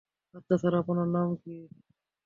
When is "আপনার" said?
0.81-1.07